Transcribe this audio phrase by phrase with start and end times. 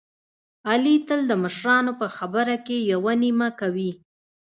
[0.69, 3.91] علي تل د مشرانو په خبره کې یوه نیمه کوي.